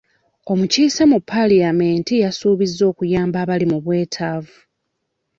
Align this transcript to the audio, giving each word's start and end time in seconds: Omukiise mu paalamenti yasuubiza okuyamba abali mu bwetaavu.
Omukiise 0.51 1.03
mu 1.11 1.17
paalamenti 1.29 2.13
yasuubiza 2.23 2.81
okuyamba 2.91 3.37
abali 3.43 3.65
mu 3.71 3.77
bwetaavu. 3.85 4.57